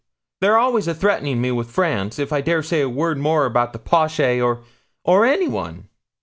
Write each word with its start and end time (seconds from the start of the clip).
They're 0.39 0.57
always 0.57 0.87
a 0.87 0.95
threatening 0.95 1.39
me 1.41 1.51
wi' 1.51 1.61
France, 1.61 2.17
if 2.17 2.33
I 2.33 2.41
dare 2.41 2.63
say 2.63 2.81
a 2.81 2.89
word 2.89 3.19
more 3.19 3.45
about 3.45 3.71
the 3.71 3.77
po'shay, 3.77 4.41
or 4.41 4.63
or 5.03 5.27
anyone.' 5.27 5.89